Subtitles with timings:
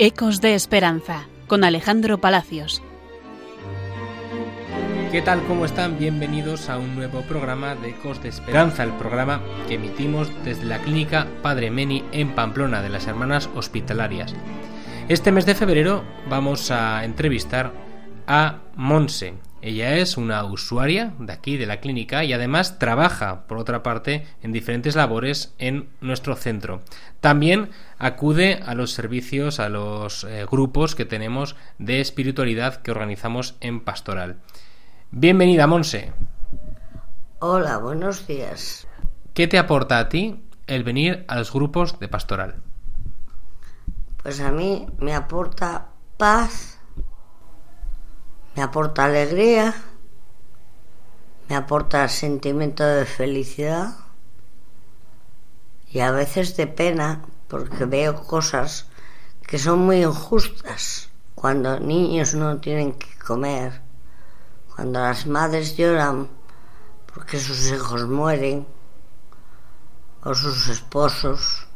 [0.00, 2.84] Ecos de Esperanza con Alejandro Palacios.
[5.10, 5.42] ¿Qué tal?
[5.48, 5.98] ¿Cómo están?
[5.98, 10.78] Bienvenidos a un nuevo programa de Ecos de Esperanza, el programa que emitimos desde la
[10.78, 14.36] clínica Padre Meni en Pamplona de las Hermanas Hospitalarias.
[15.08, 17.72] Este mes de febrero vamos a entrevistar
[18.28, 19.34] a Monse.
[19.60, 24.26] Ella es una usuaria de aquí, de la clínica, y además trabaja, por otra parte,
[24.42, 26.80] en diferentes labores en nuestro centro.
[27.20, 33.56] También acude a los servicios, a los eh, grupos que tenemos de espiritualidad que organizamos
[33.60, 34.36] en Pastoral.
[35.10, 36.12] Bienvenida, Monse.
[37.40, 38.86] Hola, buenos días.
[39.34, 42.56] ¿Qué te aporta a ti el venir a los grupos de Pastoral?
[44.22, 46.67] Pues a mí me aporta paz
[48.58, 49.72] me aporta alegría,
[51.48, 53.94] me aporta sentimiento de felicidad
[55.92, 58.88] y a veces de pena porque veo cosas
[59.46, 63.80] que son muy injustas cuando niños no tienen que comer,
[64.74, 66.26] cuando las madres lloran
[67.14, 68.66] porque sus hijos mueren
[70.24, 71.68] o sus esposos.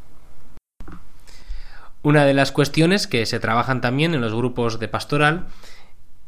[2.03, 5.47] Una de las cuestiones que se trabajan también en los grupos de pastoral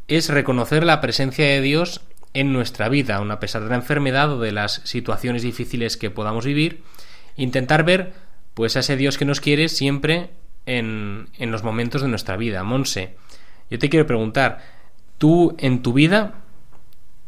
[0.08, 2.02] es reconocer la presencia de Dios
[2.34, 6.44] en nuestra vida, a pesar de la enfermedad o de las situaciones difíciles que podamos
[6.44, 6.82] vivir,
[7.36, 8.12] intentar ver
[8.54, 10.30] pues a ese Dios que nos quiere siempre
[10.66, 12.62] en, en los momentos de nuestra vida.
[12.64, 13.16] Monse,
[13.70, 14.60] yo te quiero preguntar,
[15.18, 16.34] tú en tu vida,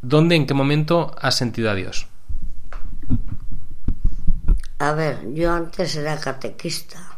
[0.03, 2.09] ¿dónde, en qué momento has sentido a Dios?
[4.79, 7.17] A ver, yo antes era catequista,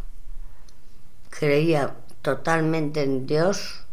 [1.30, 3.87] creía totalmente en Dios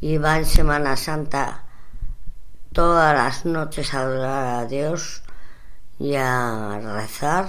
[0.00, 1.64] Iba en Semana Santa
[2.74, 5.22] todas las noches a adorar a Dios
[5.98, 7.48] y a rezar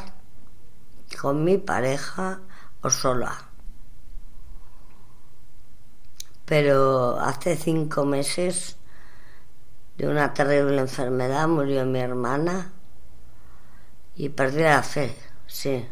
[1.20, 2.40] con mi pareja
[2.82, 3.38] o sola.
[6.46, 8.78] Pero hace cinco meses
[9.98, 12.72] de una terrible enfermedad murió mi hermana
[14.16, 15.86] y perdí la fe, sí.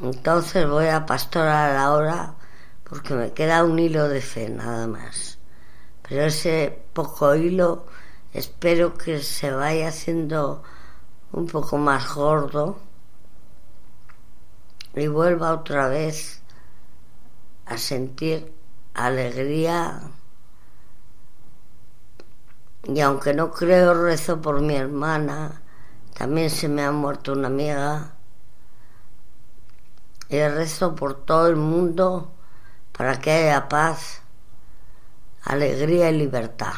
[0.00, 2.36] Entonces voy a pastorar ahora
[2.88, 5.38] porque me queda un hilo de fe nada más.
[6.02, 7.86] Pero ese poco hilo
[8.32, 10.62] espero que se vaya haciendo
[11.32, 12.78] un poco más gordo
[14.94, 16.42] y vuelva otra vez
[17.66, 18.54] a sentir
[18.94, 20.02] alegría.
[22.84, 25.60] Y aunque no creo rezo por mi hermana,
[26.16, 28.12] también se me ha muerto una amiga.
[30.28, 32.35] Y rezo por todo el mundo
[32.96, 34.22] para que haya paz,
[35.42, 36.72] alegría y libertad.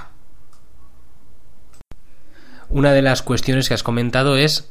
[2.69, 4.71] Una de las cuestiones que has comentado es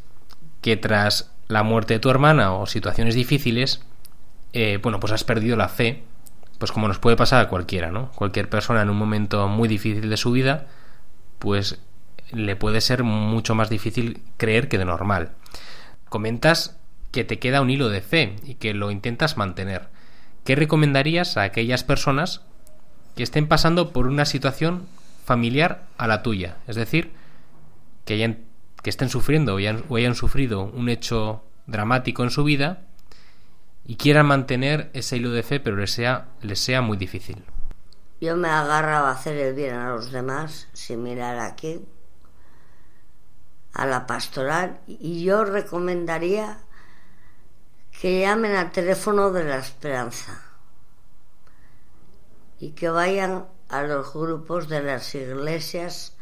[0.62, 3.82] que tras la muerte de tu hermana o situaciones difíciles,
[4.54, 6.04] eh, bueno, pues has perdido la fe,
[6.60, 8.12] pues como nos puede pasar a cualquiera, ¿no?
[8.12, 10.68] Cualquier persona en un momento muy difícil de su vida,
[11.40, 11.80] pues
[12.32, 15.32] le puede ser mucho más difícil creer que de normal.
[16.10, 16.78] Comentas
[17.12, 19.90] que te queda un hilo de fe y que lo intentas mantener.
[20.48, 22.40] ¿Qué recomendarías a aquellas personas
[23.18, 24.88] que estén pasando por una situación
[25.26, 26.56] familiar a la tuya?
[26.68, 27.12] Es decir,
[28.06, 28.46] que, hayan,
[28.82, 32.84] que estén sufriendo o hayan, sufrido un hecho dramático en su vida
[33.86, 37.44] y quieran mantener ese hilo de fe, pero les sea, les sea muy difícil.
[38.22, 41.82] Yo me agarraba a hacer el bien a los demás, sin mirar aquí,
[43.74, 46.60] a la pastoral, y yo recomendaría
[48.00, 50.44] que llamen al teléfono de la esperanza
[52.60, 56.16] y que vayan a los grupos de las iglesias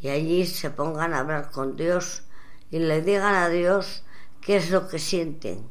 [0.00, 2.22] y allí se pongan a hablar con Dios
[2.70, 4.04] y le digan a Dios
[4.40, 5.68] qué es lo que sienten,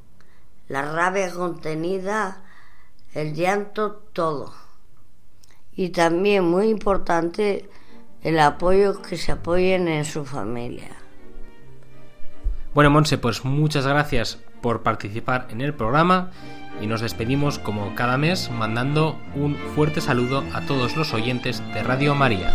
[0.68, 2.44] la rabia contenida,
[3.14, 4.54] el llanto, todo.
[5.76, 7.70] Y también muy importante
[8.22, 10.96] el apoyo que se apoyen en su familia.
[12.74, 16.32] Bueno, Monse, pues muchas gracias por participar en el programa
[16.82, 21.84] y nos despedimos como cada mes mandando un fuerte saludo a todos los oyentes de
[21.84, 22.52] Radio María.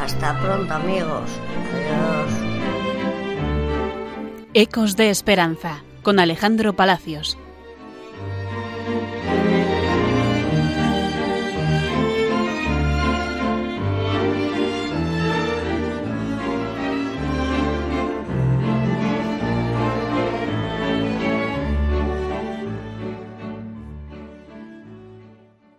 [0.00, 1.30] Hasta pronto amigos.
[1.74, 2.32] Adiós.
[4.54, 7.36] Ecos de Esperanza con Alejandro Palacios.